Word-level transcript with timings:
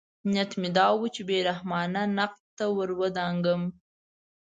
نیت 0.31 0.51
مې 0.61 0.69
دا 0.77 0.87
و 0.99 1.03
چې 1.15 1.21
بې 1.27 1.37
رحمانه 1.49 2.01
نقد 2.17 2.43
ته 2.57 2.65
ورودانګم. 2.77 3.61